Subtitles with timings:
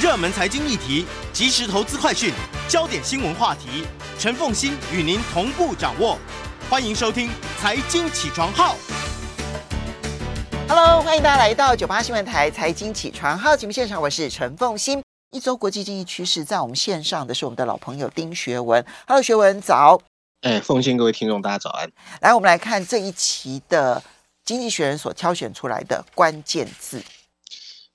[0.00, 2.32] 热门财经议题、即时投资快讯、
[2.68, 3.86] 焦点新闻话题，
[4.18, 6.18] 陈凤欣与您同步掌握。
[6.68, 7.28] 欢迎收听
[7.60, 8.74] 《财经起床号》。
[10.66, 15.02] Hello，欢迎大家来到九八新闻台《财经起床号》节目现场，我是陈凤欣。
[15.30, 18.84] 一周国际经济趋势，在我们线上的是我们的老朋友丁学文。
[19.06, 20.00] Hello，学文早。
[20.40, 21.88] 哎，凤馨，各位听众，大家早安。
[22.20, 24.00] 来，我们来看这一期的
[24.44, 27.02] 《经济学人》所挑选出来的关键字。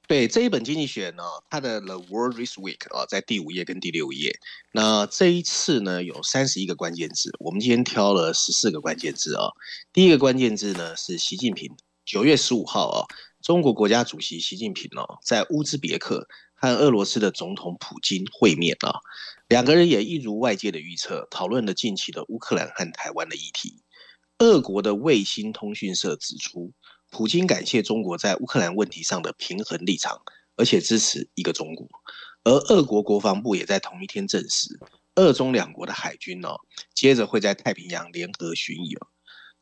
[0.07, 4.39] 对，这一本《经济学》呢，它的《The World This Week》啊，在第五页跟第六页。
[4.71, 9.49] 那这一次呢，有三十一个关键字，我们今天挑了十四个关键字啊。
[9.91, 11.75] 第一个关键字呢是习近平。
[12.05, 13.03] 九月十五号啊，
[13.41, 19.01] 中国国家主席习近平哦，在乌兹别克和俄罗斯的总统普京会面啊。
[19.49, 23.81] 两个人也一如外界的预测，讨论了近期的乌克兰和台湾的议题。
[24.39, 26.71] 俄国的卫星通讯社指出，
[27.09, 30.21] 普京感谢中国在乌克兰问题上的平衡立场，
[30.55, 31.87] 而且支持一个中国。
[32.43, 34.79] 而俄国国防部也在同一天证实，
[35.15, 36.55] 俄中两国的海军哦，
[36.93, 38.99] 接着会在太平洋联合巡游。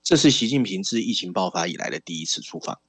[0.04, 2.80] 这是习近平自疫情爆发以来的第一次出访。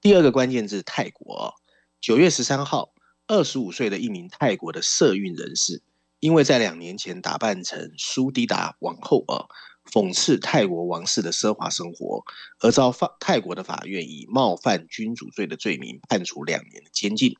[0.00, 1.54] 第二个关键字泰国，
[2.00, 2.92] 九月十三号，
[3.26, 5.82] 二十五岁的一名泰国的社运人士。
[6.18, 9.44] 因为在两年前打扮成苏迪达王后啊，
[9.90, 12.24] 讽刺泰国王室的奢华生活，
[12.60, 17.36] 而遭法泰国的法院以冒犯君主罪的罪名判处两年的监禁。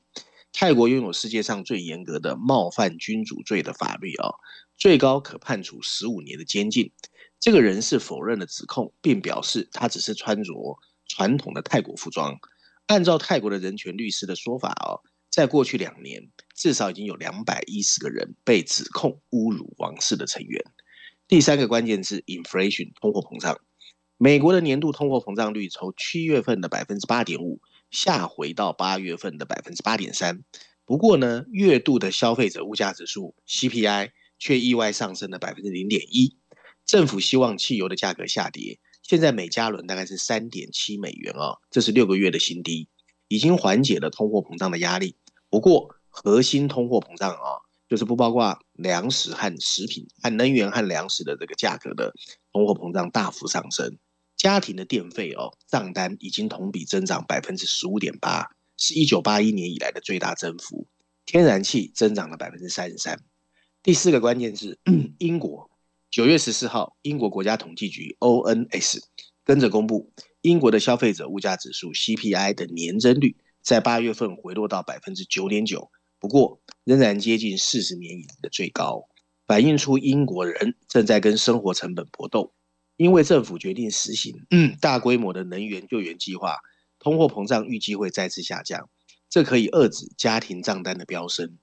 [0.52, 4.30] 泰国拥有世界上最严格的冒犯君主罪的法律啊，
[4.76, 6.92] 最高可判处十五年的监禁。
[7.38, 12.38] 这个人是否认了指控，并表示他只是穿着传统的泰国服装。
[12.86, 15.00] 按照泰国的人权律师的说法啊。
[15.28, 20.64] 在过去两年，至少已经有两百一十个人被指控侮辱王室的成员。
[21.28, 23.58] 第三个关键字：inflation，通货膨胀。
[24.16, 27.60] 美国的年度通货膨胀率从七月份的百分之八点五
[27.90, 30.44] 下回到八月份的百分之八点三。
[30.84, 36.36] 不过呢，月度的消费者物价指数 CPI 却意外上升了百分之零点一。
[36.84, 42.88] 政府希望汽油的价格下跌，现在每加仑大概是三点七美元哦，这是六个月的新低，
[43.26, 45.16] 已经缓解了通货膨胀的压力。
[45.50, 52.12] 不过，核心通货膨胀啊，就是不包括粮食和食品、和能源和粮食的这个价格的
[52.52, 53.98] 通货膨胀大幅上升。
[54.36, 60.86] 家庭的电费哦，账单已经同比增长百分之十五点八，是一九八一年以来的最大增幅。
[61.24, 63.18] 天然气增长了百分之三十三。
[63.82, 64.78] 第四个关键是
[65.18, 65.70] 英国，
[66.10, 68.98] 九月十四号，英国国家统计局 ONS
[69.44, 73.36] 跟着公布英国的消费者物价指数 CPI 的年增率。
[73.62, 79.08] 在八月份回落到百分之九点九，不过仍然接近四十年以来的最高，
[79.44, 82.54] 反映出英国人正在跟生活成本搏斗。
[82.96, 86.58] 因为政府决定实行嗯大规模的能源救援计划，
[87.00, 88.88] 通货膨胀预计会再次下降，
[89.28, 91.58] 这可以遏制家庭账单的飙升。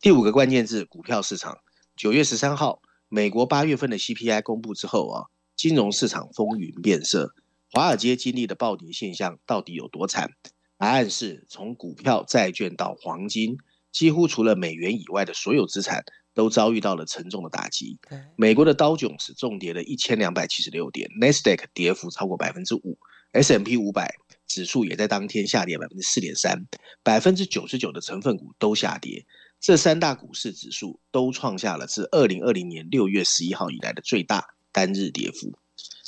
[0.00, 1.58] 第五个关键字：股票市场。
[1.96, 7.32] 九月十三号，美国八月份的 CPI 公布之后啊，金融市场风云变色，
[7.70, 10.32] 华尔街经历的暴跌现象到底有多惨？
[10.76, 13.58] 答案是从股票、债券到黄金，
[13.92, 17.98] 几乎除了美元以外的所有资产都遭遇到了沉重的打击。
[18.36, 22.98] 美国的道琼斯重跌了一千两百七十六点，NASDAQ 跌幅超过百分之五
[23.32, 24.14] ，S M P 五百
[24.46, 26.66] 指数也在当天下跌百分之四点三，
[27.02, 29.26] 百分之九十九的成分股都下跌。
[29.60, 35.52] 这三大股市指数都创下了自二零二零年六月十一号以来的最大单日跌幅。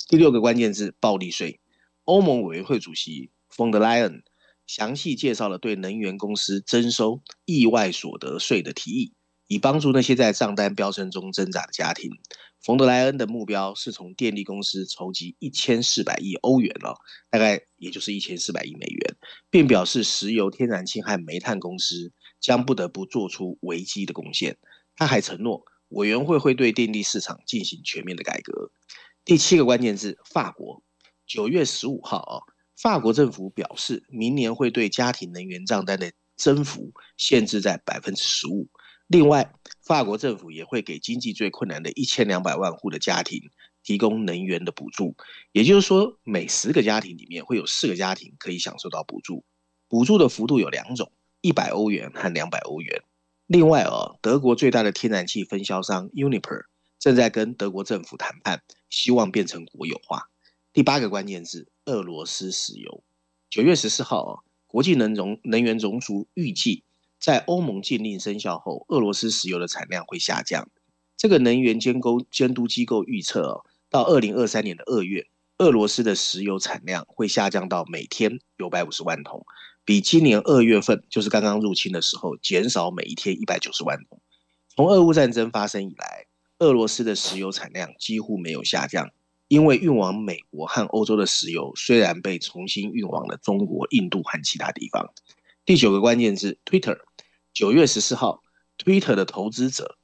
[0.08, 1.60] 第六个关键字：暴利税。
[2.04, 4.24] 欧盟委员会主席冯德莱恩。
[4.74, 9.12] 详细介绍了对能源公司征收意外所得税的提议，
[9.46, 12.10] 以帮助那些在账单飙升中挣扎的家庭。
[12.62, 16.96] 冯德莱恩的目标是从电力公司筹集一千四百亿欧元哦，
[17.28, 19.14] 大概也就是一千四百亿美元，
[19.50, 22.10] 并表示石油、天然气和煤炭公司
[22.40, 24.56] 将不得不做出危机的贡献。
[24.96, 28.70] 他还承诺，委员会会对电力市场进行全面的改革。
[29.22, 30.82] 第七个关键字：法国。
[31.26, 32.51] 九月十五号啊。
[32.82, 38.68] 法国政府表示，明年会对家庭能源账单的增幅限制在百分之十五。
[39.06, 43.40] 另外，法国政府也会给经济最困难的一千两百万户的家庭
[43.84, 45.14] 提供能源的补助。
[45.52, 49.44] 也就是说，每十个家庭里面会有四个家庭可以享受到补助。
[49.88, 53.04] 补助的幅度有两种：一百欧元和两百欧元。
[53.46, 56.64] 另外，哦，德国最大的天然气分销商 Uniper
[56.98, 60.30] 正在跟德国政府谈判，希望变成国有化。
[60.72, 61.68] 第八个关键字。
[61.86, 63.02] 俄罗斯石油，
[63.50, 64.32] 九月十四号啊，
[64.68, 66.84] 国际能融能源总署预计，
[67.18, 70.68] 在欧盟禁令生效后，俄罗斯石油的产量会下降。
[71.16, 75.26] 这个能源监督监督机构预测，到二零二三年的二月，
[75.58, 79.44] 俄罗斯的石油产量会下降到每天九百五十万桶，
[79.84, 84.20] 比今年二月份，就是刚刚入侵的时候，减少每一天一百九十万桶。
[84.68, 86.26] 从俄乌战争发生以来，
[86.60, 89.10] 俄罗斯的石油产量几乎没有下降，
[89.52, 95.12] 因为运往美国和欧洲的石油虽然被重新运往了中国、印度和其他地方。
[95.66, 96.96] 第九个关键字：Twitter。
[97.52, 98.40] 九月十四号
[98.78, 99.98] ，Twitter 的投资者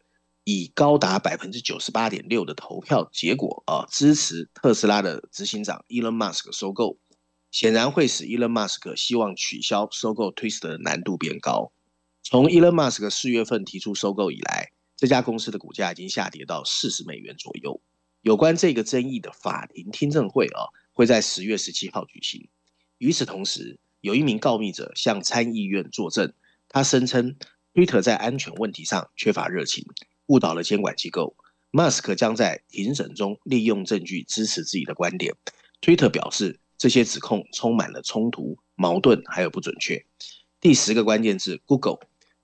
[0.45, 6.99] 以高达百分之九十八点六的投票结果啊，支持特斯拉的执行长 Elon Musk 收购。
[7.51, 11.73] 显然会使 Elon Musk 希望取消收购 Twitter 的难度变高。
[12.23, 17.81] 从 Elon Musk 四月份提出收购以来，这家公司的股价已经下跌到四十美元左右。
[18.29, 22.47] 有关这个争议的法庭听证会啊，会在十月十七号举行。
[22.99, 26.35] 与此同时，有一名告密者向参议院作证，
[26.69, 27.37] 他声称
[27.73, 29.87] Twitter 在安全问题上缺乏热情，
[30.27, 31.37] 误导了监管机构。
[31.71, 35.35] 马斯克将在庭审中利用证据支持自己的观点。
[35.81, 36.61] Twitter 表示。
[36.81, 40.07] 这些指控充满了冲突、矛盾，还有不准确。
[40.61, 41.99] 第十个关键字：Google。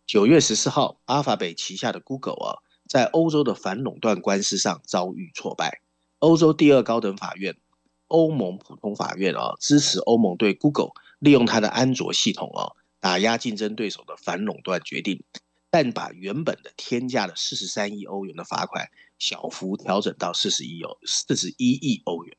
[0.08, 2.58] 九月十四号阿法贝旗下的 Google 啊，
[2.88, 5.80] 在欧洲的反垄断官司上遭遇挫败。
[6.18, 7.56] 欧洲第二高等法院——
[8.08, 15.22] 欧盟普通法院啊，支持欧盟对 Google 利用它的安卓系统啊，打压竞争对手的反垄断决定，
[15.70, 18.88] 但把原本的天价的四十三亿欧元的罚款
[19.18, 22.36] 小幅调整到四十一欧四十一亿欧元。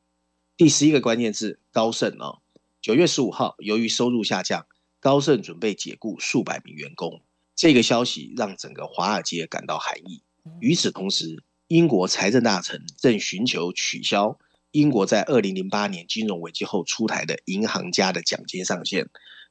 [0.56, 2.40] 第十一个关键字高盛哦，
[2.80, 4.66] 九月十五号，由于收入下降，
[5.00, 7.20] 高盛准备解雇数百名员工。
[7.54, 10.22] 这个消息让整个华尔街感到寒意。
[10.60, 14.38] 与此同时，英国财政大臣正寻求取消
[14.70, 19.08] 英国在二零零八年金融危机后出台的银行家的奖金上限。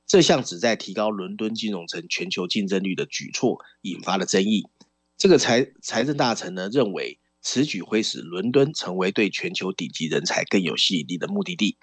[0.08, 4.68] 这项旨在提高伦敦金融城全球竞争力的举措引发了争议。
[5.18, 7.20] 这个财财政大臣呢认为。
[7.48, 11.78] 此举会使伦敦成为对全球顶级人才更有吸引力的目的地，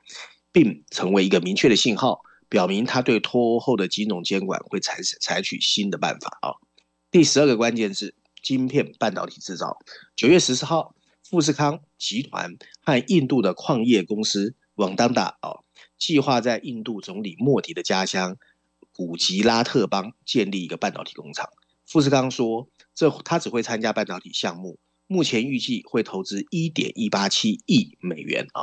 [0.50, 6.58] 并成为一个明确的信号，表明他对脱欧后的金融监管会采采取新的办法啊。
[7.12, 9.78] 第十二个关键字：晶片半导体制造。
[10.16, 15.62] 九月十四号，富士康集团和印度的矿业公司旺达达啊，
[15.98, 18.36] 计划在印度总理莫迪的家乡
[18.92, 21.48] 古吉拉特邦建立一个半导体工厂。
[21.86, 24.78] 富士康说，这他只会参加半导体项目。
[25.06, 28.62] 目前预计会投资一点一八七亿美元啊，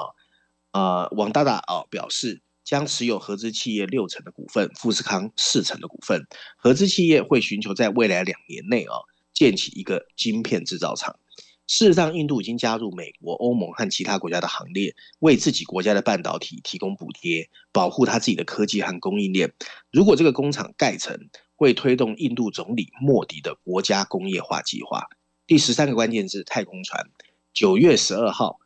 [0.72, 6.26] 呃，旺达达啊表示将持有合资企业六成的股份，富士康四成的股份。
[6.58, 8.96] 合资企业会寻求在未来两年内啊
[9.40, 11.18] 建起一个晶片制造厂。
[11.66, 19.54] 事实上，印度已经加入美国、欧盟和其他国家的行列，为自己国家的半导体提供补贴，保护他自己的科技和供应链。
[19.94, 25.08] 如果这个工厂盖成，会推动印度总理莫迪的国家工业化计划。
[25.48, 27.10] 第十三个关键字：太空船。
[27.54, 28.60] 九月十二号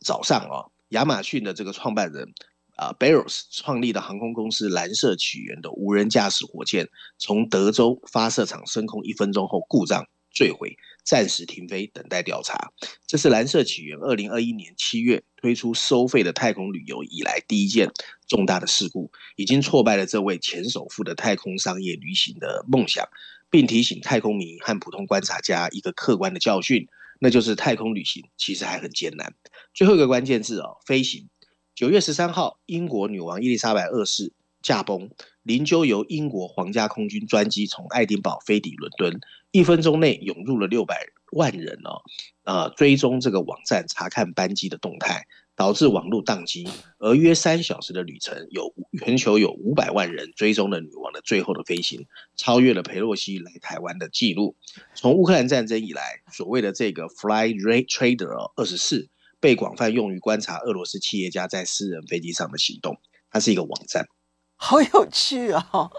[0.00, 2.34] 早上哦，亚马逊的这个创办人
[2.78, 6.88] 啊，Bezos 创立的航空公司蓝色起源的无人驾驶火箭，
[7.18, 12.70] 从德州发射场升空一分钟后故障坠毁，暂时停飞，等待调查。
[13.06, 17.90] 这是蓝色起源二零二一年七月推出收费的太空旅游以来第一件
[18.28, 23.06] 重大的事故，已经挫败了这位前首富的太空商业旅行的梦想。
[23.50, 26.86] 并提醒太空迷和普通观察家一个客观的教训，
[27.18, 29.34] 那就是太空旅行其实还很艰难。
[29.72, 31.30] 最后一个关键字哦，飞行。
[31.78, 35.10] 九月十三号，英国女王伊丽莎白二世驾崩，
[35.44, 39.20] 灵柩由英国皇家空军专机从爱丁堡飞抵伦敦，
[39.52, 42.02] 一分钟内涌入了六百万人哦，
[42.42, 45.28] 呃，追踪这个网站查看班机的动态。
[45.54, 54.54] 导致网络宕机，而约三小时的旅程，有全球有五百万人追踪了女王的最后的飞行，超越了佩洛西来台湾的记录。
[54.94, 59.08] 从乌克兰战争以来，所谓的这个 Fly Trader 二十四
[59.40, 62.98] 被广泛用于观察俄罗斯企业家在私人飞机上的行动。
[63.30, 64.06] 它是一个网站，
[64.56, 65.90] 好有趣哦！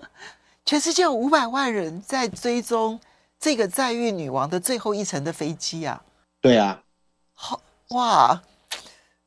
[0.66, 3.00] 全世界有五百万人在追踪
[3.40, 6.04] 这个载运女王的最后一程的飞机啊！
[6.42, 6.84] 对啊，
[7.34, 8.42] 好哇！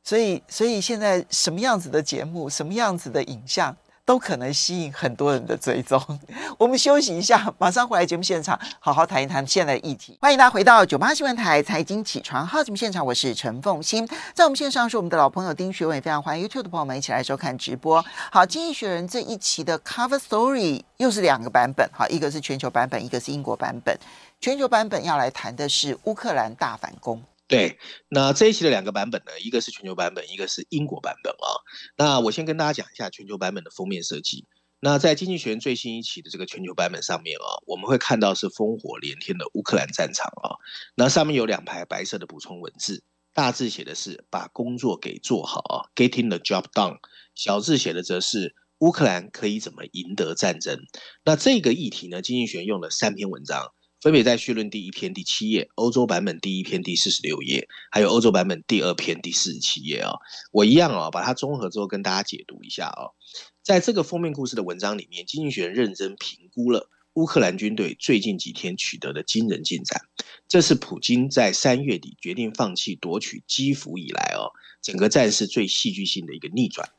[0.03, 6.01] 所以，所以现在什么样子的节目，什么样子的影像，都可能吸引很多人的追踪。
[6.59, 10.17] 我们休息一下，马上回来节目现场，好好谈一谈现在的议题。
[10.21, 18.03] 欢迎大家回到九八新闻台财经起床号节目现场，我是陈凤馨，在我们线上是我们的老朋友丁学文，非常欢迎 YouTube 的朋友们一起来收看直播。
[18.31, 23.97] 好，《经济学人》这一期的 Cover Story 又是两个版本，好，一个是全球版本，一个是英国版本。
[24.41, 27.21] 全球版本要来谈的是乌克兰大反攻。
[27.53, 27.77] 对，
[28.09, 31.47] 那这一期的两个版本呢，一个是全球版本，一个是英国版本啊。
[31.95, 34.47] 那我先跟大家讲一下全球版本的封面设计。
[34.79, 40.57] 那在《经济学人》最新一期的这个全球版本上面啊，我们会看到是烽火连天的乌克兰战场啊。
[40.95, 46.97] 那上面有两排白色的补充文字，大字写的是“把工作给做好”啊，“Getting the job done”。
[47.33, 50.77] 小字写的则是“乌克兰可以怎么赢得战争？
[51.23, 53.71] 那这个议题呢，经济学人用了三篇文章，
[54.03, 60.11] 分别在序论第一篇第七页、欧洲版本第一篇第四十六页，还有欧洲版本第二篇第四十七页啊。
[60.51, 63.15] 我一样啊，把它综合之后跟大家解读一下啊。
[63.61, 70.01] 在这个封面故事的文章里面，经济学认真评估了乌克兰军队最近几天取得的惊人进展。
[70.49, 76.89] 这是普京在三月底决定放弃夺取基辅以来哦，整个战事最戏剧性的一个逆转。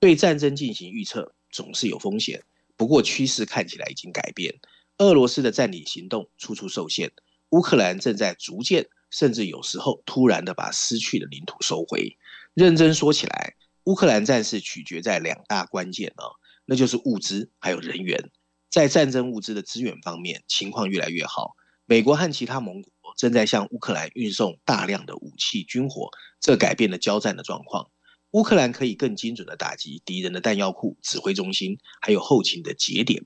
[0.00, 2.42] 对战争进行预测总是有风险，
[2.76, 4.58] 不过趋势看起来已经改变。
[4.98, 7.12] 俄罗斯的占领行动处处受限，
[7.50, 12.18] 乌克兰正在逐渐，甚至有时候突然的把失去的领土收回。
[12.52, 18.30] 认真说起来，乌克兰战事取决在两大关键哦，那就是物资还有人员。
[18.68, 21.54] 在战争物资的资源方面，情况越来越好。
[21.86, 27.88] 美国和其他盟国正在向乌克兰运送大量的武器军火，这改变了交战的状况。
[28.32, 33.24] 乌克兰可以更精准地打击敌人的弹药库、指挥中心，还有后勤的节点。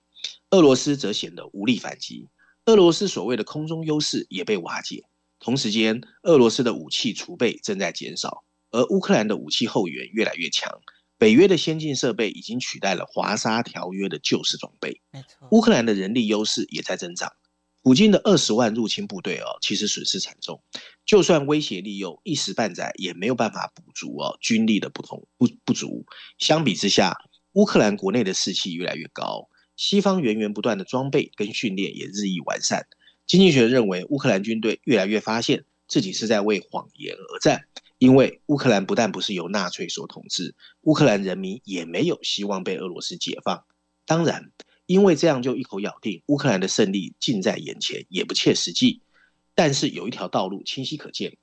[0.50, 2.29] 俄罗斯则显得无力反击。
[2.67, 5.05] 俄罗斯所谓的空中优势也被瓦解。
[5.41, 10.81] 同时间，俄罗斯的武器储备正在减少，而乌克兰的武器后援越来越强。
[11.19, 15.00] 北约的先进设备已经取代了华沙条约的旧式装备。
[15.11, 17.33] 没错，乌克兰的人力优势也在增长。
[17.83, 20.62] 普京的二十万入侵部队哦，其实损失惨重。
[21.05, 26.07] 就算威胁利诱，一时半载也没有办法补足哦军力的不同不不足。
[26.38, 27.17] 相比之下，
[27.55, 32.87] 乌克兰国内的士气越来越高，西方源源不断的装备跟训练也日益完善。
[33.26, 37.62] 经济学认为，乌克兰军队越来越发现自己是在为谎言而战，
[37.99, 43.64] 因为乌克兰不但不是由纳粹所统治，乌克兰人民也没有希望被俄罗斯解放。
[44.07, 44.52] 当然。
[44.87, 49.00] 因为这样就一口咬定乌克兰的胜利近在眼前，也不切实际。
[49.55, 51.38] 但是有一条道路清晰可见，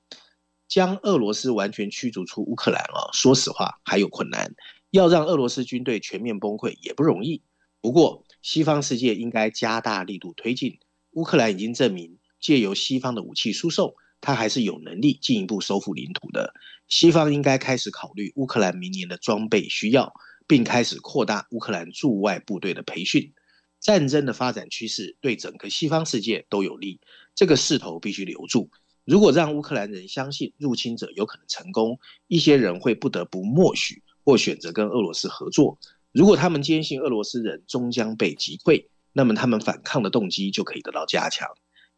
[0.68, 4.54] 将俄罗斯完全驱逐出乌克兰啊，说实话还有困难。
[4.90, 7.42] 要让俄罗斯军队全面崩溃也不容易。
[7.80, 10.78] 不过西方世界应该加大力度推进。
[11.12, 16.54] 乌克兰已经证明，借由西方的武器输送，他还是有能力进一步收复领土的。
[16.88, 20.12] 西方应该开始考虑乌克兰明年的装备需要，
[20.46, 23.32] 并开始扩大乌克兰驻外部队的培训。
[23.80, 27.00] 战争的发展趋势对整个西方世界都有利，
[27.34, 28.70] 这个势头必须留住。
[29.04, 35.78] 如果让乌克兰人相信入侵者有可能成功，一些人会不得不默许或选择跟俄罗斯合作。
[36.12, 41.48] 如果他们坚信俄罗斯人终将被击溃，那么他们反抗的动机就可以得到加强。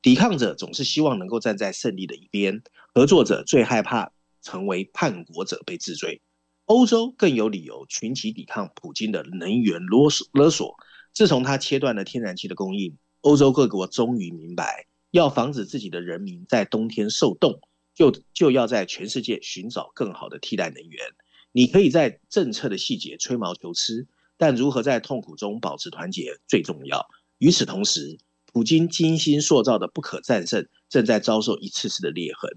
[0.02, 6.20] 抵抗者总是希望能够站在胜利的一边，合作者最害怕成为叛国者被治罪。
[6.66, 10.76] 欧洲更有理由群起抵抗普京的能源勒索勒索。
[11.12, 17.60] 自从他切断了天然气的供应，欧洲各国终于明白，要防止自己的人民在冬天受冻，
[17.94, 21.06] 就就要在全世界寻找更好的替代能源。
[21.52, 24.06] 你可以在政策的细节吹毛求疵，
[24.36, 27.06] 但如何在痛苦中保持团结最重要。
[27.38, 28.18] 与此同时，
[28.52, 32.50] 普京精心塑造的不可战胜正在遭受一次次的裂痕。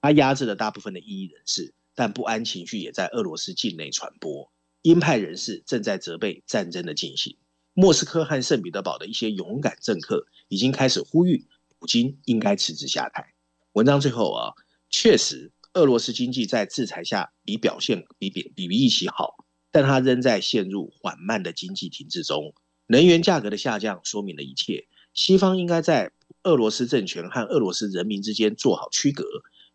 [0.00, 4.50] 他压制了大部分的异议人士，但不安情绪也在俄罗斯境内传播。
[4.82, 7.36] 鹰派人士正在责备战争的进行。
[7.74, 11.46] 莫斯科和圣彼得堡的一些勇敢政客已经开始呼吁
[11.78, 13.34] 普京应该辞职下台。
[13.72, 14.54] 文章最后啊，
[14.88, 22.54] 确实，俄罗斯经济在制裁下比表现比比比预期好，但它仍在陷入缓慢的经济停滞中。
[22.86, 24.88] 能源价格的下降说明了一切。
[25.14, 26.12] 西方应该在
[26.42, 29.24] 俄罗斯政权和俄罗斯人民之间做好区隔。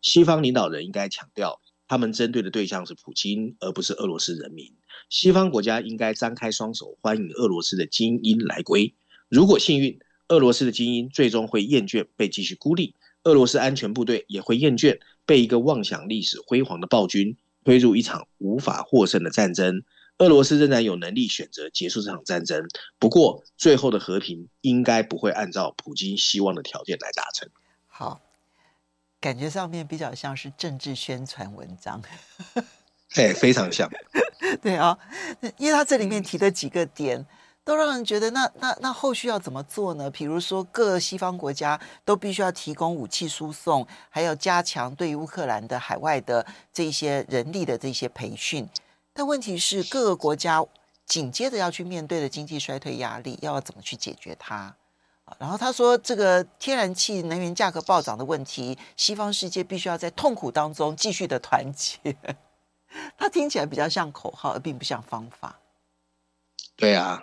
[0.02, 4.74] 西方领导人应该强调，他们针对的对象是普京，而不是俄罗斯人民。
[5.08, 8.94] 西方国家应该张开双手，欢迎俄罗斯的精英来归。
[9.28, 9.98] 如果幸运，
[10.28, 19.82] 俄罗斯的精英最终会厌倦被继续孤立，俄罗斯安全部队也会厌倦被一个妄想历史辉煌的暴君推入一场无法获胜的战争。
[20.18, 22.66] 俄罗斯仍然有能力选择结束这场战争，
[22.98, 27.50] 不过最后的和平应该不会按照普京希望的条件来达成。
[27.86, 28.22] 好，
[29.20, 32.00] 感觉上面比较像是政治宣传文章。
[33.16, 33.90] 哎，非常像，
[34.62, 34.98] 对啊，
[35.58, 37.26] 因为他这里面提的几个点，
[37.66, 40.08] 都让人觉得那那那后续要怎么做呢？
[40.08, 48.68] 比如说，各西方国家都必须要提供武器输送，还要加强对于乌克兰的海外的这些人力的这些培训。
[49.12, 50.64] 但问题是，各个国家
[51.06, 54.72] 紧接着要去面对的经济衰退压力，要怎么去解决它？
[55.36, 62.16] 然后他说，这个天然气能源价格暴涨的问题，西方世界必须要在痛苦当中继续的团结。
[63.18, 65.58] 他听起来比较像口号，而并不像方法。
[66.76, 67.20] 对啊，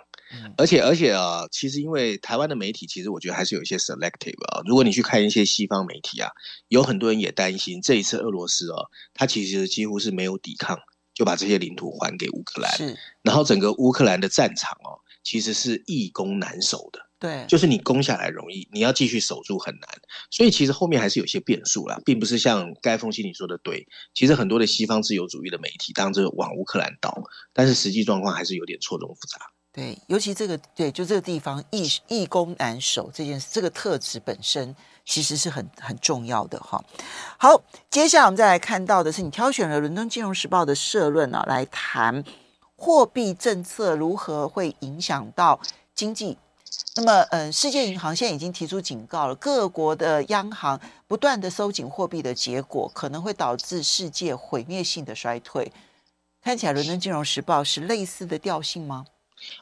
[0.56, 4.62] 而且而且啊，其实因为台湾的媒体，其实我觉得还是有一些 selective 啊。
[4.66, 6.30] 如果你去看一些西方媒体啊，
[6.68, 8.78] 有很多人也担心这一次俄罗斯啊，
[9.14, 10.78] 它其实几乎是没有抵抗，
[11.14, 12.70] 就把这些领土还给乌克兰。
[12.76, 17.00] 是，然后整个乌克兰的战场哦，其实是易攻难守的。
[17.20, 19.88] 对，就是你攻下来容易，你要继续守住很难。
[20.30, 23.88] 所以其实后面还是有些变数啦，并不是像该封信你说的对。
[24.12, 27.22] 其实很多的西方自由主义的媒体当着往乌克兰倒，
[27.54, 29.40] 但是实际状况还是有点错综复杂。
[29.74, 36.80] 对，尤其这个对，就这个地方易易攻难守这件事，这个特质本身其实是很很重要的哈。
[37.36, 42.22] 好，接下来我们再来看到的是，你挑选了《伦敦金融时报》的社论啊，来谈
[42.76, 45.58] 货币政策如何会影响到
[45.92, 46.38] 经济。
[46.94, 55.72] 那么，嗯，世界银行现在已经提出警告了，各国的央行不断的收紧货币的结果，可能会导致世界毁灭性的衰退。
[56.40, 59.06] 看起来，《伦敦金融时报》是类似的调性吗？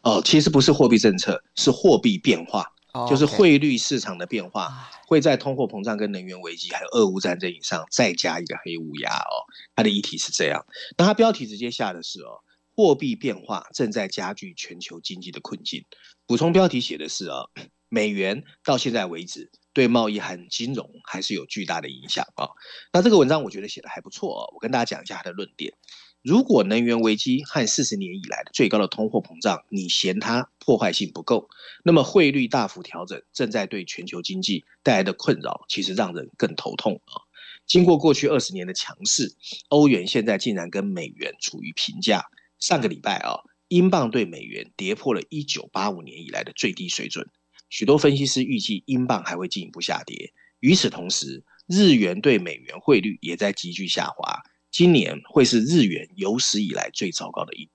[0.03, 3.09] 哦，其实不是货币政策，是货币变化，oh.
[3.09, 9.47] 就是汇率市场的变化，会在通货膨胀、跟能源危机还有俄乌战争以上再加一个黑乌鸦哦。
[9.75, 10.65] 它的议题是这样，
[10.97, 12.41] 那它标题直接下的是哦，
[12.75, 15.85] 货币变化正在加剧全球经济的困境。
[16.27, 17.45] 补充标题写的是啊，
[17.89, 22.49] 美元到现在为止对贸易和金融还是有巨大的影响啊。
[22.93, 25.75] 那这个文章我觉得写的还不错哦，我跟大家讲一下它的论点。
[26.23, 31.49] 如果能源危机和四十年以来的最高的通货膨胀，你嫌它破坏性不够，
[31.85, 37.27] 那么汇率大幅调整正在对全球经济带来的困扰，其实让人更头痛啊。
[37.67, 39.35] 经过过去二十年的强势，
[39.69, 42.27] 欧元现在竟然跟美元处于平价。
[42.61, 47.29] 上个礼拜啊，英镑对美元跌破了一九八五年以来的最低水准，
[47.69, 50.33] 许多分析师预计英镑还会进一步下跌。
[50.61, 54.43] 与此同时，日元对美元汇率也在急剧下滑。
[54.73, 57.71] 今年会是日元有史以来最糟糕的一年。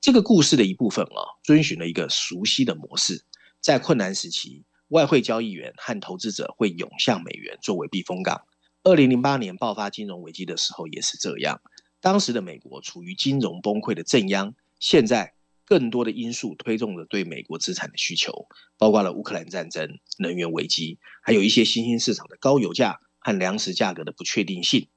[0.00, 3.22] 这个故事的一部分啊，遵循了一个熟悉的模式，
[3.60, 8.40] 在困难时期，外汇交易员和投资者会涌向美元作为避风港。
[8.82, 11.60] 二零零八年爆发金融危机的时候也是这样。
[12.00, 15.34] 当时的美国处于金融崩溃的正央，现在
[15.66, 18.46] 更多的因素推动了对美国资产的需求，
[18.78, 24.88] 包括了乌克兰战争、能源危机，还有一些新兴市场的高油价和粮食价格的不确定性。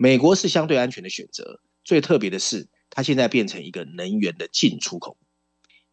[0.00, 1.60] 美国是相对安全的选择。
[1.84, 5.16] 最特别的是，它现在变成一个能源的进出口，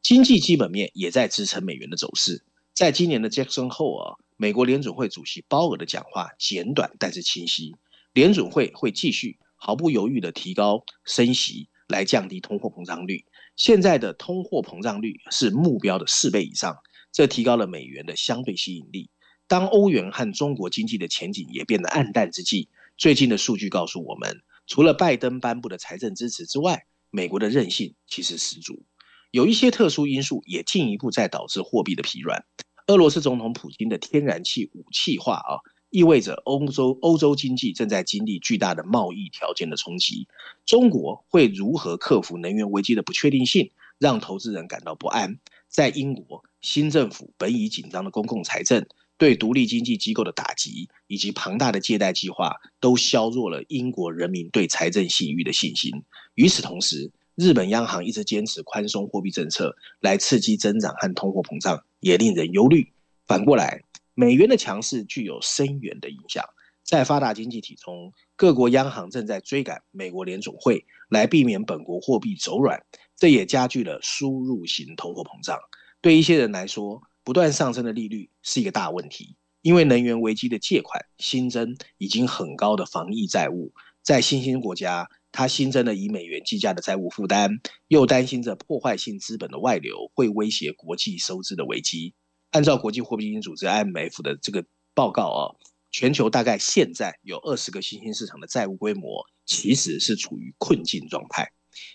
[0.03, 2.45] 经济基本面也在支撑美元的走势。
[2.75, 7.75] 在今年的 Jackson Hole 啊，美国联准会主席鲍尔的讲话简短但是清晰，
[8.13, 13.25] 联准会会继续毫不犹豫地提高升息来降低通货膨胀率。
[13.55, 16.77] 现在的通货膨胀率是目标的四倍以上，
[17.11, 19.09] 这提高了美元的相对吸引力。
[19.47, 28.83] 当欧元和中国经济的前景也变得黯淡之际，最近的数据告诉我们，除了拜登颁布的财政支持之外，美国的韧性其实十足。
[29.31, 32.45] 有一些特殊因素也进一步在导致货币的疲软。
[32.87, 40.29] 俄罗斯总统普京的天然气武器化啊，意味着欧洲欧洲经济正在经历巨大的贸易条件的冲击。
[40.65, 45.39] 中国会如何克服能源危机的不确定性，让投资人感到不安。
[45.67, 48.87] 在英国，新政府本已紧张的公共财政。
[49.17, 55.91] 对独立经济机构的打击以及庞大的借贷计划，都削弱了英国人民对财政信誉的信心。
[56.35, 62.91] 与此同时，日本央行一直坚持宽松货币政策来刺激增长和通货膨胀，也令人忧虑。
[63.25, 63.81] 反过来，
[64.13, 66.43] 美元的强势具有深远的影响。
[66.83, 75.57] 在发达经济体中，各国央行正在追赶美国联总会，来避免本国货币走软，这也加剧了输入型通货膨胀。
[75.99, 92.13] 对一些人来说，不断上升的利率是一个大问题，因为能源危机的借款新增已经很高的防疫债务，在新兴国家，它新增了以美元计价的债务负担，又担心着破坏性资本的外流会威胁国际收支的危机。
[92.51, 95.41] 按照国际货币基金组织 IMF 的这个报告啊，
[95.89, 101.51] 全球大概现在有二十个新兴市场的债务规模其实是处于困境状态，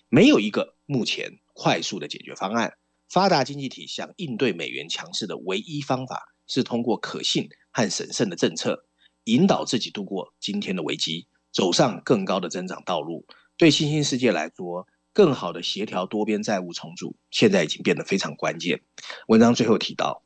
[0.09, 2.75] 没有一个目前快速的解决方案。
[3.11, 8.85] 发达经济体想应对美元强势的唯一方法是通过可信和审慎的政策，
[9.25, 13.27] 引导自己度过今天的危机，走上更高的增长道路。
[13.57, 18.81] 对新兴世界来说，更好的协调多边债务重组现在已经变得非常关键。
[19.27, 20.23] 文章最后提到，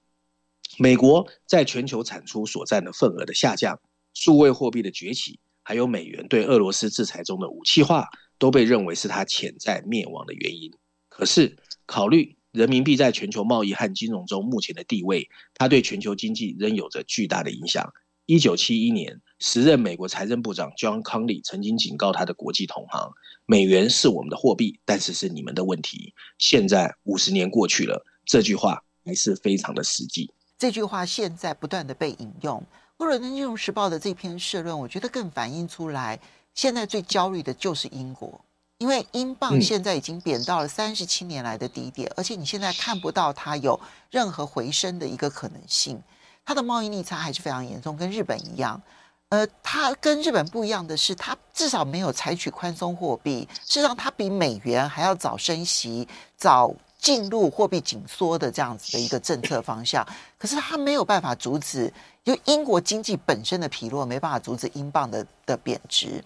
[0.79, 3.81] 美国在全球产出所占的份额的下降、
[4.13, 10.71] 数位货币的崛起，还有美元对俄罗斯制裁中的武器化，都被认为是它潜在灭亡的原因。
[11.09, 17.93] 可是，考虑人民币在全球贸易和金融中目前的地位，它对全球经济仍有着巨大的影响。
[18.27, 23.11] 一九七一年，时任美国财政部长 John Conley 曾经警告他的国际同行
[23.45, 30.31] ：“美元是我们的货币，但是是你们的问题。”现在五十年过去了，这句话还是非常的实际。
[30.57, 32.65] 这句话现在不断的被引用。
[33.05, 36.21] 《伦敦金融时报》的这篇社论，我觉得更反映出来，
[36.55, 38.45] 现在最焦虑的就是英国。
[38.79, 43.79] 因为英镑现在已经贬到了三十七年来的低点，嗯，而且你现在看不到它有
[44.11, 46.03] 任何回升的一个可能性。
[46.45, 48.81] 它的贸易逆差还是非常严重，跟日本一样。
[49.31, 56.07] 呃，它跟日本不一样的是，它至少没有采取宽松货币，事实上它比美元还要早升息，
[56.37, 60.07] 早进入货币紧缩的这样子的一个政策方向。
[60.37, 66.23] 可是它没有办法阻止，就英国经济本身的疲弱，没办法阻止英镑的的贬值。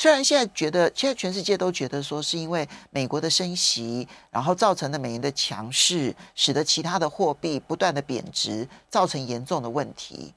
[0.00, 10.32] 虽然现在觉得，现在全世界都觉得说，是因为美国的升息，然后造成的美元的强势，使得其他的货币不断的贬值，造成严重的问题。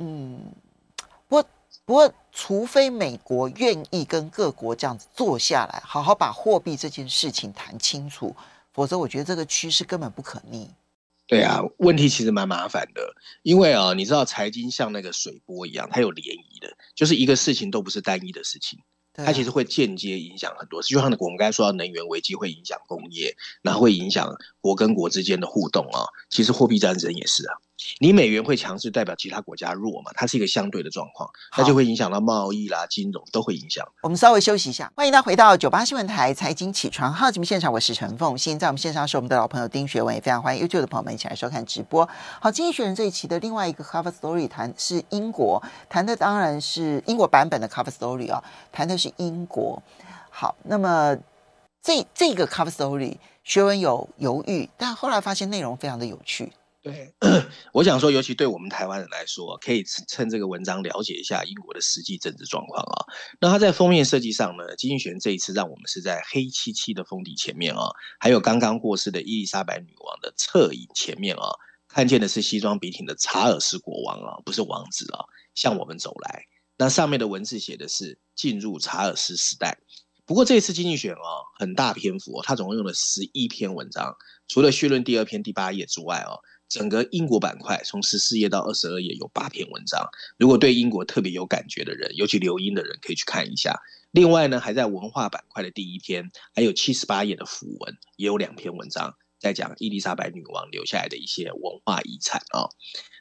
[0.00, 0.40] 嗯，
[1.28, 1.44] 不过
[1.84, 8.34] 不过，除非美国愿意跟各国这样子坐下来，好好把货币这件事情谈清楚，
[8.72, 10.68] 否则我觉得这个趋势根本不可逆。
[11.26, 18.78] 对啊，问题其实蛮麻烦的，因为啊，你知道财经像那个水波一样，它有涟漪的，就是一个事情都不是单一的事情，
[19.14, 20.88] 它其实会间接影响很多事。
[20.88, 27.56] 就像我们刚才说到能源危机会影响工业，然后会影响国跟国之间的互动啊，其实货币战争也是啊。
[27.98, 30.12] 你美元会强势，代表其他国家弱嘛？
[30.14, 33.84] 它是一个相对的状况，那就会影响到贸易啦、金融都会影响。
[34.02, 38.56] 我们稍微休息一下，欢迎大家回到九八新闻台财经起床号节目现场，我是陈凤馨。
[38.56, 42.08] 在我们线上是我们的老朋友丁学文，也非常欢迎 YouTube 的朋友们一起来收看直播。
[42.40, 49.82] 好，经济学人这一期的另外一个 Cover Story 谈是英国，谈的当然是英国版本的 Cover Story 啊、哦，谈的是英国。
[50.30, 51.16] 好，那么
[51.82, 56.52] 这这个 Cover Story 学文有犹豫，但后来发现内容非常的有趣。
[56.84, 57.14] 对，
[57.72, 63.06] 我想说，尤其对我们台湾人来说，可以趁这个文章了解一下英国的实际政治状况啊。
[63.40, 67.88] 那它在封面设计上呢，经济学人这一次让我们是在黑漆漆的封底前面啊，
[68.20, 71.48] 还有刚刚过世的伊丽莎白女王的侧影前面啊，
[71.88, 76.44] 看见的是西装笔挺的查尔斯国王啊，不是王子啊，向我们走来。
[76.76, 79.78] 那上面的文字写的是进入查尔斯时代。
[80.26, 84.14] 不过这次经济学人啊，很大篇幅，它总共用了十一篇文章，
[84.48, 86.40] 除了序论第二篇第八页之外哦。
[86.74, 90.04] 整个英国板块从十四页到二十二页有八篇文章，
[90.36, 93.80] 如果对英国特别有感觉的人，尤其留英的人，可以去看一下。
[94.10, 102.66] 另外呢，还在文化板块的第一篇，还有七十八页的辅文，也有两篇文章在讲伊丽莎白女王留下来的一些文化遗产啊。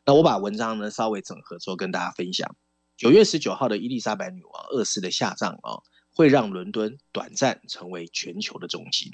[0.03, 2.55] 那我把文章呢稍微整合之后跟大家分享。
[2.97, 5.77] 九月十九号的伊丽莎白女王二世的下葬啊，
[6.11, 9.11] 会让伦敦短暂成为全球的中心。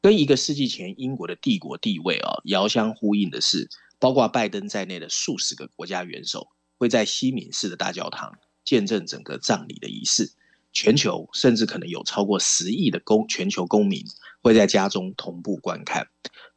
[0.00, 3.68] 跟一个世纪前英国的帝国地位啊遥相呼应的是，
[4.02, 10.32] 包括拜登在内的数十个国家元首会在西敏寺的大教堂见证整个葬礼的仪式。
[10.72, 14.04] 全球甚至可能有超过十亿的公全球公民
[14.42, 16.08] 会在家中同步观看。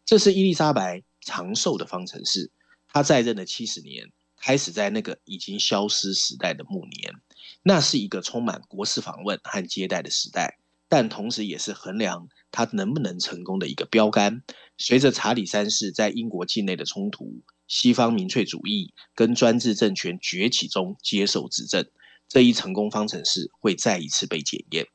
[0.06, 2.50] 这是伊丽莎白长寿的方程式。
[2.88, 7.14] 她在任的七十年开始在那个已经消失时代的暮年，
[7.62, 10.58] 那是一个充满国事访问和接待的时代。
[10.88, 14.43] 但同时也是衡量他能不能成功的一个标杆。
[14.78, 21.86] 随着查理三世在英国境内的冲突，西方民粹主义跟专制政权崛起中接受执政，
[22.28, 24.88] 这一成功方程式会再一次被检验。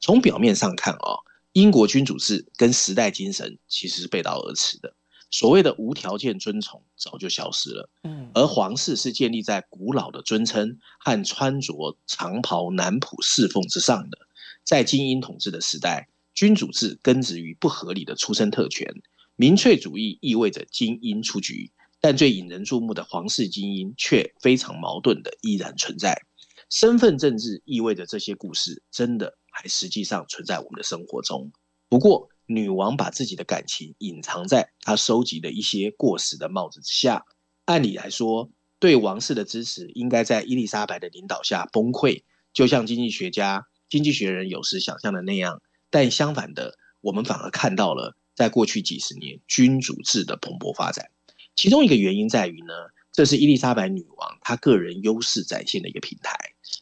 [0.00, 1.18] 从表面上看啊，
[1.52, 4.94] 英国君主制跟时代精神其实是背道而驰的。
[5.30, 14.27] 所谓的无条件尊崇早就消失了，嗯，而皇室是建立在古老的尊称和穿着长袍男仆侍奉之上的。
[14.68, 18.86] 在精英统治的时代，君主制根植于不合理的出身特权，
[19.34, 26.20] 民粹主义意味着精英出局，但最引人注目的皇室精英却非常矛盾的依然存在。
[26.68, 31.50] 身份政治意味着这些故事真的还实际上存在我们的生活中。
[31.88, 37.24] 不过，女王把自己的感情隐藏在她收集的一些过时的帽子之下。
[37.64, 43.66] 按理来说，对王室的支持应该在伊丽莎白的领导下崩溃，就像经济学家。
[43.88, 51.10] 经济学人有时想象的那样，但相反的，我们反而看到了在过去几十年君主制的蓬勃发展。
[51.56, 52.72] 其中一个原因在于呢，
[53.12, 56.36] 这是伊丽莎白女王她个人优势展现的一个平台。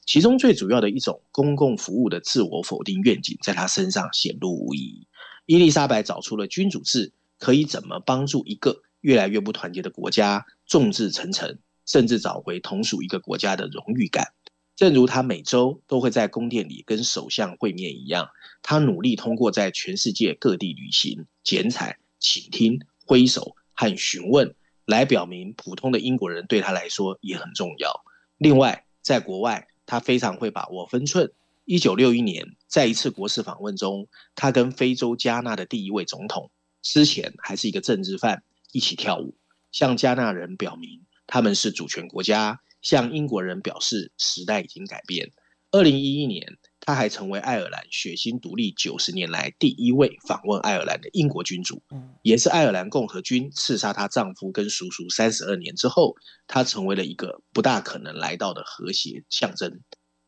[0.04, 5.06] 其中最主要的一种公共服务的自我否定愿景，在她身上显露无遗。
[5.46, 14.32] 伊丽莎白找出了君主制可以怎么帮助一个越来越不团结的国家众志成城，甚至找回同属一个国家的荣誉感。
[14.76, 18.28] 正如他每周都会在宫殿里跟首相会面一样，
[18.62, 28.04] 他努力通过在全世界各地旅行、剪彩、倾听、挥手和询问，来表明普通的英国人对他来说也很重要。
[28.36, 31.32] 另外，在国外，他非常会把握分寸。
[31.64, 36.50] 一九六一年，在一次国事访问中，他跟非洲加纳的第一位总统，
[36.82, 39.34] 之前还是一个政治犯，一起跳舞，
[39.72, 42.60] 向加纳人表明他们是主权国家。
[42.86, 45.32] 向英国人表示，时代已经改变。
[45.72, 51.82] 二零一一年，他还成为爱尔兰血腥独立九十年来第一位访问爱尔兰的英国君主，
[52.22, 56.14] 也是爱尔兰共和军刺杀她丈夫跟叔叔三十二年之后，
[56.46, 59.80] 她成为了一个不大可能来到的和谐象征。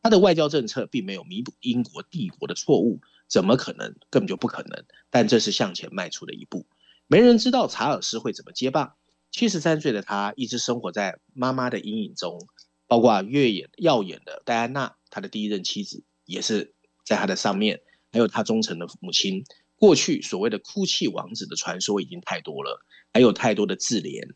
[0.03, 3.94] 他的外交政策并没有弥补英国帝国的错误，怎么可能？
[4.11, 4.85] 根本就不可能。
[5.11, 6.66] 但这是向前迈出的一步。
[7.07, 8.94] 没人知道查尔斯会怎么接棒。
[9.31, 12.47] 七十三岁的他一直生活在妈妈的阴影中，
[12.87, 16.03] 包括越演耀眼的戴安娜，他的第一任妻子。
[16.25, 16.75] 也是
[17.07, 17.81] 在他的上面，
[18.12, 19.45] 还有他忠诚的母亲。
[19.77, 24.29] 过去所谓的哭泣王子的传说已经太多了，还有太多的自怜。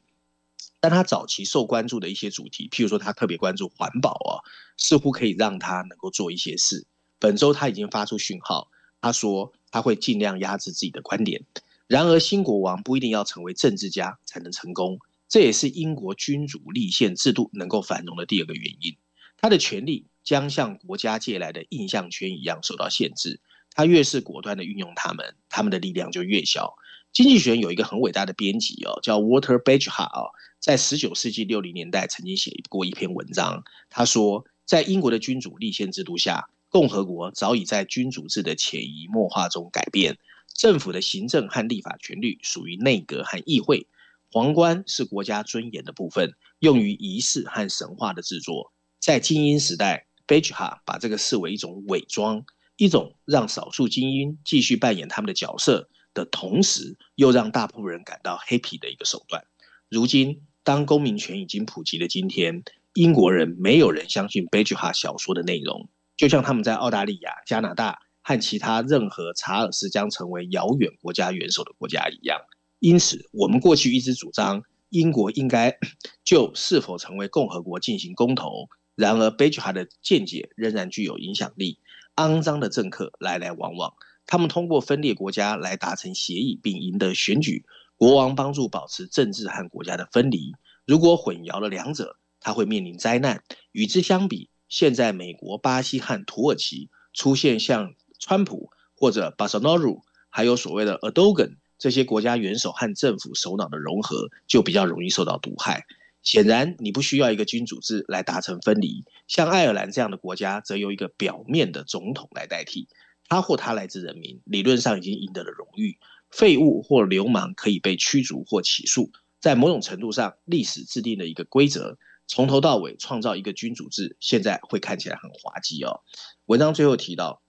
[0.81, 4.41] 但他早期受关注的一些主题，譬如说他特别关注环保啊，
[4.79, 6.87] 似乎可以让他能够做一些事。
[7.19, 8.71] 本周他已经发出讯号，
[9.03, 11.45] 他说他会尽量压制自己的观点。
[11.93, 18.97] 然而，新国王不一定要成为政治家才能成功，这也是英国君主立宪制度能够繁荣的第二个原因。
[19.37, 20.07] 他的权力。
[20.25, 23.41] 将像国家借来的印象圈一样受到限制。
[23.75, 26.75] 他越是果断地运用他们，他们的力量就越小。
[27.13, 33.65] 经济学人有一个很伟大的编辑哦，叫 Walter Bagehot 哦，在十九世纪六零年代曾经写过一篇文章。
[33.91, 40.19] 他说，在英国的君主立宪制度下，共和国早已在君主制的潜移默化中改变。
[40.55, 43.87] 政府的行政和立法权力属于内阁和议会，
[44.31, 48.73] 皇冠是国家尊严的部分，用于仪式和神话的制作。
[48.99, 50.07] 在精英时代。
[50.25, 59.45] 贝吉哈把这个视为一种伪装，一种让少数精英继续扮演他们的角色的同时，又让大部分人感到 happy 的一个手段。
[59.91, 62.63] 如今，当公民权已经普及的今天，
[62.95, 72.41] 英国人没有人相信贝吉哈小说的内容，就像他们在澳大利亚、加拿大和其他任何查尔斯将成为遥远国家元首的国家一样。
[72.79, 75.77] 因此，我们过去一直主张英国应该
[76.25, 78.69] 就是否成为共和国进行公投。
[78.95, 81.79] 然而，贝吉哈的见解仍然具有影响力。
[82.17, 83.95] 肮脏的政客来来往往，
[84.27, 87.65] 他们通过分裂国家来达成协议并赢得选举。
[87.97, 90.53] 国王帮助保持政治和国家的分离。
[90.85, 93.45] 如果混淆了两者，他会面临灾难。
[93.71, 105.87] 与之相比，现在美国、巴西和土耳其出现像川普或者巴塞诺鲁，还有所谓的 Adogan，这些国家元首和政府首脑的融合，就比较容易受到毒害。
[106.23, 109.05] 显然，你不需要一个君主制来达成分离。
[109.27, 112.87] 像爱尔兰这样的国家，则由一个表面的总统来代替。
[113.29, 115.99] 他或他来自人民，理论上已经赢得了荣誉。
[116.31, 119.11] 废物或流氓可以被驱逐或起诉。
[119.41, 126.03] 在某种程度上，历史制定了一个规则，从头到尾创造一个君主制，现在会看起来很滑稽哦。
[126.47, 127.43] 文章最后提到，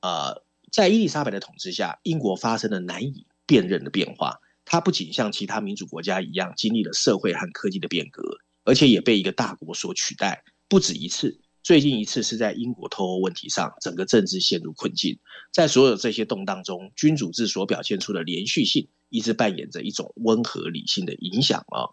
[0.00, 4.38] 呃，在伊丽莎白的统治下，英国发生了难以辨认的变化。
[4.64, 8.22] 它不仅像其他民主国家一样经历了社会和科技的变革，
[8.64, 11.40] 而且也被一个大国所取代，不止一次。
[11.62, 15.18] 最近一次是在英国脱欧问题上，整个政治陷入困境。
[15.52, 21.88] 在所有这些动荡中，君主制所表现出的连续性，一直扮演着一种温和理性的影响啊。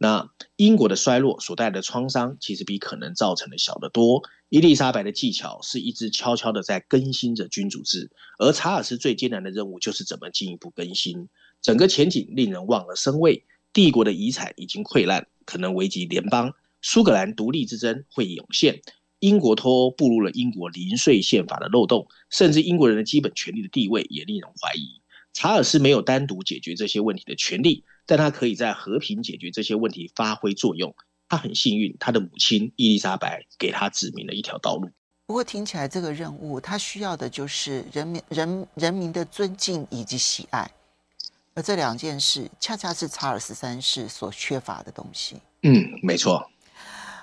[0.00, 4.22] 那英国的衰落所带来的创伤，其实比可能造成的小得多。
[4.48, 11.28] 伊丽莎白的技巧是一直悄悄的在更新着君主制，而查尔斯最艰难的任务就是怎么进一步更新。
[11.60, 16.54] 整个前景令人望而生畏，帝国的遗产已经溃烂，可能危及联邦。
[16.80, 18.80] 苏格兰独立之争会涌现，
[19.18, 25.02] 英国脱欧步入了英国零税宪法的漏洞，甚至英国人的基本权利的地位也令人怀疑。
[25.32, 30.94] 查尔斯没有单独解决这些问题的权利，但他可以在和平解决这些问题发挥作用。
[31.28, 34.90] 他很幸运，他的母亲伊丽莎白给他指明了一条道路。
[35.26, 40.70] 不过听起来这个任务，他需要的就是人民人人民的尊敬以及喜爱。
[41.54, 45.36] 而这两件事，恰恰是查尔斯三世所缺乏的东西。
[45.62, 46.50] 嗯，没错。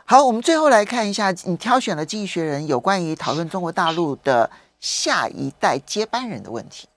[0.06, 6.88] 好，我们最后来看一下，你挑选了《经济学人》有关于讨论中国大陆的下一代接班人的问题。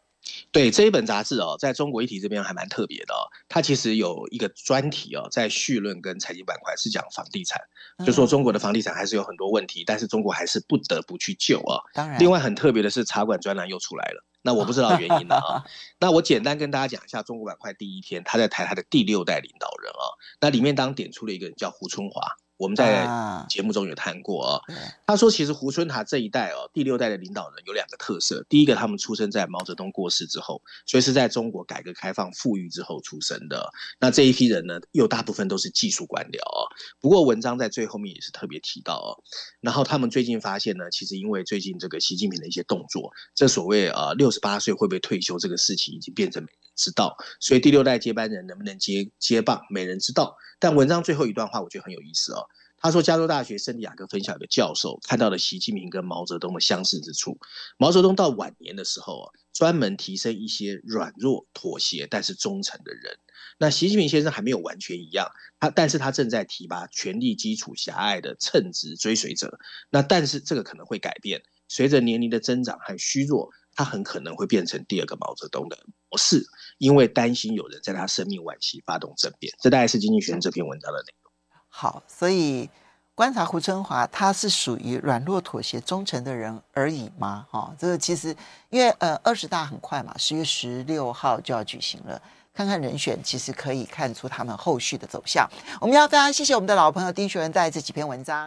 [0.50, 3.28] 对，这一本杂志哦，在中国议题这边还蛮特别的哦。
[3.48, 7.60] 它其实有一个专题哦，在绪论跟财经板块是讲房地产，
[8.04, 11.80] 就说中国的房地产还是有很多问题，但是中国还是不得不去救啊。
[11.92, 14.24] 当然，另外很特别的是，茶馆专栏又出来了。
[14.42, 15.64] 那我不知道原因了啊。
[15.98, 20.04] 那我简单跟大家讲一下中国板块第一天，他在谈他的第六代领导人啊。
[20.40, 22.22] 那里面当点出了一个人叫胡春华。
[22.58, 23.08] 我们在
[23.48, 24.60] 节目中有谈过啊，
[25.06, 28.44] 他说其实胡春华这一代哦，第六代的领导人有两个特色。
[28.48, 33.70] 第一个，他们出生在毛泽东过世之后，所以是在中国改革开放富裕之后出生的。
[34.00, 36.66] 那这一批人呢，又大部分都是技术官僚哦。
[37.00, 39.22] 不过文章在最后面也是特别提到哦。
[39.60, 50.36] 然后他们最近发现呢，其实因为最近这个习近平的一些动作，这所谓啊六十八岁会不会退休这个事情已经变成没知道，所以第六代接班人能不能接接棒，没人知道。
[50.60, 52.46] 但文章最后一段话，我觉得很有意思哦。
[52.80, 57.36] 他说，加州大学圣地亚哥分校有个教授看到了习近平跟毛泽东的相似之处。
[57.76, 63.18] 毛泽东到晚年的时候啊，专门提升一些软弱、妥协但是忠诚的人。
[63.58, 69.58] 那习近平先生还没有完全一样，他但是他正在提拔权力基础狭隘的称职追随者。
[69.90, 75.76] 那但是这个可能会改变，随着年龄的增长和虚弱，他很可能会变成第二个毛泽东的
[76.16, 76.46] 式，
[76.78, 79.52] 因为担心有人在他生命晚期发动政变。
[79.60, 81.32] 这大概是经济学人这篇文章的内容。
[81.68, 82.70] 好，所以
[83.14, 87.46] 观察胡春华，他是属于软弱、妥协、忠诚的人而已吗？
[87.50, 88.34] 哈、哦，这个其实
[88.70, 92.20] 因为呃二十大很快嘛，十月十六号就要举行了，
[92.54, 95.48] 看看人选，其实可以看出他们后续的走向。
[95.80, 98.46] 我们要非常谢谢我们的老朋友丁学文在这几篇文章。